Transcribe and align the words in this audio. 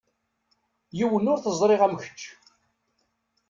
Yiwen 0.97 1.29
ur 1.31 1.39
t-ẓriɣ 1.39 1.81
am 1.85 1.95
kečč. 2.03 2.21